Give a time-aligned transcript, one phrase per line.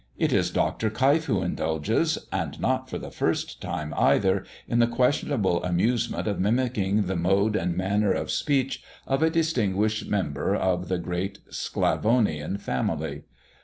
[0.17, 0.89] It is Dr.
[0.89, 6.39] Keif who indulges, and not for the first time either, in the questionable amusement of
[6.39, 12.57] mimicking the mode and manner of speech of a distinguished member of the great Sclavonian
[12.59, 13.25] family.